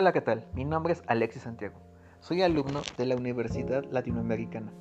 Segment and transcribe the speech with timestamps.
[0.00, 0.44] Hola, ¿qué tal?
[0.54, 1.74] Mi nombre es Alexis Santiago.
[2.20, 4.72] Soy alumno de la Universidad Latinoamericana.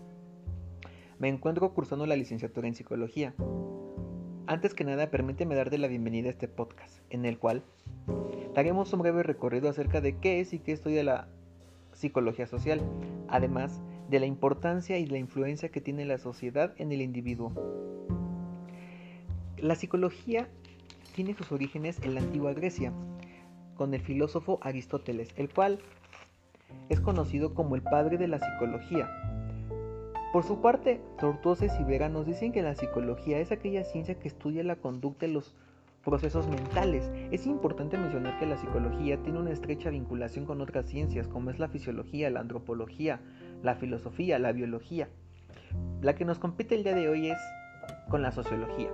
[1.17, 3.33] Me encuentro cursando la licenciatura en psicología.
[4.45, 7.63] Antes que nada, permíteme darte la bienvenida a este podcast, en el cual
[8.53, 11.27] daremos un breve recorrido acerca de qué es y qué estudia la
[11.93, 12.79] psicología social,
[13.27, 13.81] además
[14.11, 17.53] de la importancia y la influencia que tiene la sociedad en el individuo.
[19.57, 20.47] La psicología
[21.15, 22.93] tiene sus orígenes en la antigua Grecia,
[23.77, 25.79] con el filósofo Aristóteles, el cual
[26.89, 29.09] es conocido como el padre de la psicología.
[30.33, 34.27] Por su parte, Tortuoses y Vera nos dicen que la psicología es aquella ciencia que
[34.27, 35.55] estudia la conducta y los
[36.03, 37.09] procesos mentales.
[37.31, 41.59] Es importante mencionar que la psicología tiene una estrecha vinculación con otras ciencias como es
[41.59, 43.21] la fisiología, la antropología,
[43.63, 45.09] la filosofía, la biología.
[46.01, 47.37] La que nos compete el día de hoy es
[48.09, 48.89] con la sociología,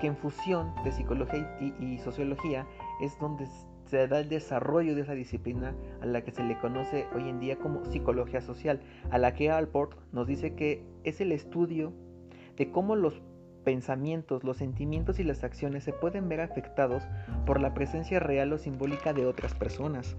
[0.00, 2.66] que en fusión de psicología y sociología
[3.00, 3.46] es donde
[3.94, 7.38] se da el desarrollo de esa disciplina a la que se le conoce hoy en
[7.38, 11.92] día como psicología social, a la que Alport nos dice que es el estudio
[12.56, 13.22] de cómo los
[13.62, 17.04] pensamientos, los sentimientos y las acciones se pueden ver afectados
[17.46, 20.16] por la presencia real o simbólica de otras personas.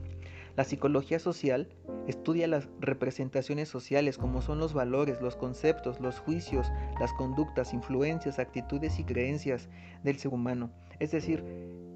[0.55, 1.67] La psicología social
[2.07, 8.39] estudia las representaciones sociales como son los valores, los conceptos, los juicios, las conductas, influencias,
[8.39, 9.67] actitudes y creencias
[10.03, 10.71] del ser humano.
[10.99, 11.43] Es decir,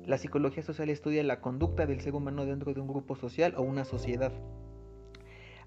[0.05, 3.61] la psicología social estudia la conducta del ser humano dentro de un grupo social o
[3.61, 4.33] una sociedad.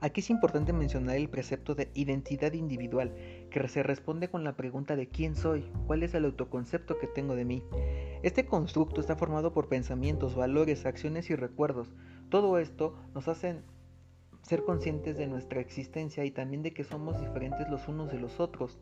[0.03, 3.14] Aquí es importante mencionar el precepto de identidad individual,
[3.53, 7.36] que se responde con la pregunta de quién soy, cuál es el autoconcepto que tengo
[7.36, 7.62] de mí.
[8.25, 11.94] Este constructo está formado por pensamientos, valores, acciones y recuerdos.
[12.31, 13.61] Todo esto nos hace
[14.42, 18.41] ser conscientes de nuestra existencia y también de que somos diferentes los unos de los
[18.41, 18.81] otros.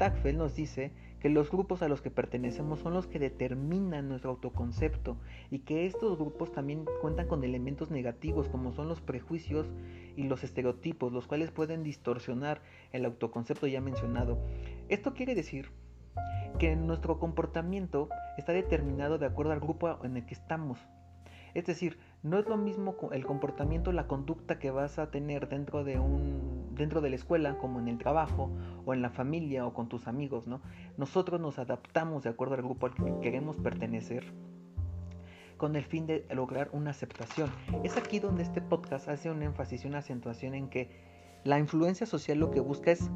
[0.00, 4.30] Tagfeld nos dice que los grupos a los que pertenecemos son los que determinan nuestro
[4.30, 5.18] autoconcepto
[5.50, 9.66] y que estos grupos también cuentan con elementos negativos como son los prejuicios
[10.16, 12.62] y los estereotipos, los cuales pueden distorsionar
[12.92, 14.38] el autoconcepto ya mencionado.
[14.88, 15.68] Esto quiere decir
[16.58, 18.08] que nuestro comportamiento
[18.38, 20.78] está determinado de acuerdo al grupo en el que estamos.
[21.52, 25.84] Es decir, no es lo mismo el comportamiento, la conducta que vas a tener dentro
[25.84, 28.50] de un dentro de la escuela, como en el trabajo
[28.86, 30.62] o en la familia o con tus amigos, ¿no?
[30.96, 34.24] Nosotros nos adaptamos de acuerdo al grupo al que queremos pertenecer
[35.58, 37.50] con el fin de lograr una aceptación.
[37.84, 40.88] Es aquí donde este podcast hace un énfasis y una acentuación en que
[41.44, 43.10] la influencia social lo que busca es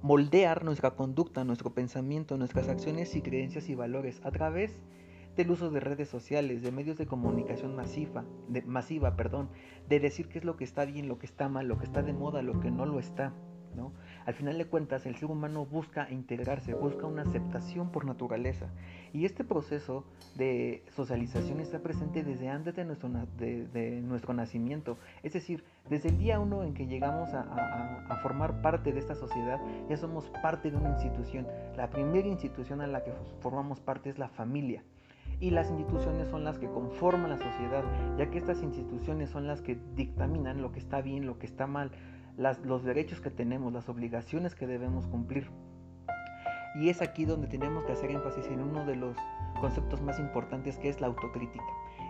[0.00, 5.03] moldear nuestra conducta, nuestro pensamiento, nuestras acciones y creencias y valores a través de
[5.36, 9.48] del uso de redes sociales, de medios de comunicación masiva, de, masiva, perdón,
[9.88, 12.02] de decir qué es lo que está bien, lo que está mal, lo que está
[12.02, 13.32] de moda, lo que no lo está.
[13.74, 13.92] ¿no?
[14.24, 18.68] Al final de cuentas, el ser humano busca integrarse, busca una aceptación por naturaleza.
[19.12, 20.04] Y este proceso
[20.36, 24.96] de socialización está presente desde antes de nuestro, de, nuestro nacimiento.
[25.24, 27.40] Es decir, desde el día uno en que llegamos a,
[28.08, 31.46] a, formar parte de esta sociedad, ya somos parte de una institución.
[31.76, 34.84] La primera institución a la que formamos parte es la familia
[35.40, 37.84] y las instituciones son las que conforman la sociedad,
[38.18, 41.66] ya que estas instituciones son las que dictaminan lo que está bien, lo que está
[41.66, 41.90] mal,
[42.36, 45.48] los derechos que tenemos, las obligaciones que debemos cumplir.
[46.76, 49.16] Y es aquí donde tenemos que hacer énfasis en uno de los
[49.60, 51.64] conceptos más importantes que es la autocrítica.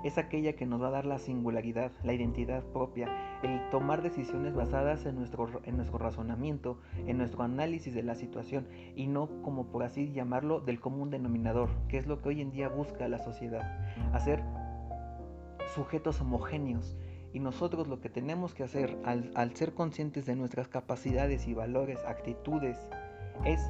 [0.05, 3.09] Es aquella que nos va a dar la singularidad, la identidad propia,
[3.43, 8.69] el tomar decisiones basadas en nuestro, en nuestro razonamiento, en nuestro análisis de la situación
[8.95, 12.51] y no como por así llamarlo del común denominador, que es lo que hoy en
[12.51, 13.63] día busca la sociedad,
[14.13, 14.43] hacer
[15.75, 16.99] sujetos homogéneos.
[17.33, 21.55] Y nosotros lo que tenemos que hacer al, al ser conscientes de nuestras capacidades y
[21.55, 22.79] valores, actitudes,
[23.45, 23.61] es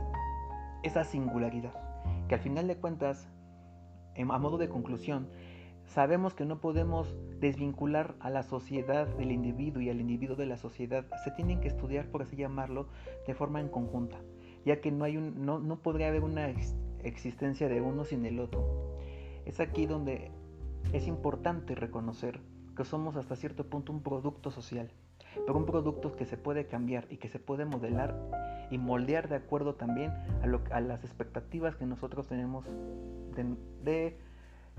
[0.83, 1.73] esa singularidad,
[2.29, 3.29] que al final de cuentas,
[4.19, 5.29] a modo de conclusión,
[5.87, 10.57] sabemos que no podemos desvincular a la sociedad del individuo y al individuo de la
[10.57, 11.07] sociedad.
[11.25, 12.89] Se tienen que estudiar, por así llamarlo,
[13.27, 14.19] de forma en conjunta,
[14.65, 16.53] ya que no, hay un, no, no podría haber una
[17.03, 18.97] existencia de uno sin el otro.
[19.45, 20.31] Es aquí donde
[20.93, 22.41] es importante reconocer
[22.77, 24.91] que somos hasta cierto punto un producto social,
[25.47, 28.15] pero un producto que se puede cambiar y que se puede modelar
[28.71, 30.13] y moldear de acuerdo también
[30.71, 32.65] a, las expectativas que nosotros tenemos
[33.85, 34.17] de,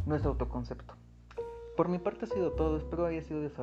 [0.05, 0.95] nuestro autoconcepto.
[1.75, 3.61] Por mi parte ha sido todo, espero haya sido de su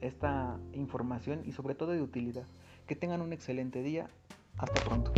[0.00, 2.46] esta información y sobre todo de utilidad.
[2.86, 4.08] Que tengan un excelente día,
[4.58, 5.12] hasta pronto.